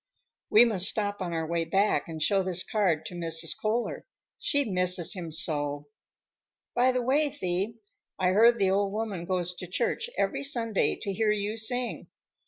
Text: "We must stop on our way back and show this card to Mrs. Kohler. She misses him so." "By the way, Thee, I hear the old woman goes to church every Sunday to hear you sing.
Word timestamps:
"We 0.49 0.65
must 0.65 0.87
stop 0.89 1.21
on 1.21 1.31
our 1.31 1.45
way 1.45 1.63
back 1.63 2.07
and 2.07 2.19
show 2.19 2.41
this 2.41 2.63
card 2.63 3.05
to 3.05 3.13
Mrs. 3.13 3.53
Kohler. 3.61 4.07
She 4.39 4.65
misses 4.65 5.13
him 5.13 5.31
so." 5.31 5.89
"By 6.73 6.91
the 6.91 7.03
way, 7.03 7.29
Thee, 7.29 7.75
I 8.17 8.29
hear 8.29 8.51
the 8.51 8.71
old 8.71 8.93
woman 8.93 9.25
goes 9.25 9.53
to 9.53 9.67
church 9.67 10.09
every 10.17 10.41
Sunday 10.41 10.95
to 10.95 11.13
hear 11.13 11.29
you 11.29 11.55
sing. 11.55 12.07